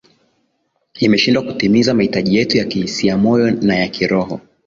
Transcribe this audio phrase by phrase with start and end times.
[0.99, 4.41] imeshindwa kutimiza mahitaji yetu ya kihisiamoyo na ya kiroho